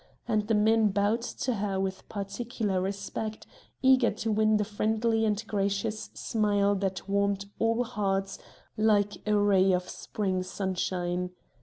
And 0.27 0.47
the 0.47 0.55
men 0.55 0.87
bowed 0.87 1.21
to 1.21 1.53
her 1.57 1.79
with 1.79 2.09
particular 2.09 2.81
respect, 2.81 3.45
eager 3.83 4.09
to 4.09 4.31
win 4.31 4.57
the 4.57 4.63
friendly 4.63 5.25
and 5.25 5.45
gracious 5.45 6.09
smile 6.15 6.73
that 6.77 7.07
warmed 7.07 7.45
all 7.59 7.83
hearts 7.83 8.39
like 8.75 9.21
a 9.27 9.35
ray 9.37 9.71
of 9.73 9.87
spring 9.87 10.41
sunshine. 10.41 11.29